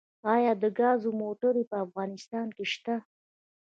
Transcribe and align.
آیا 0.33 0.53
د 0.61 0.63
ګازو 0.79 1.09
موټرې 1.21 1.63
په 1.69 1.75
افغانستان 1.85 2.47
کې 2.55 2.65
شته؟ 2.73 2.95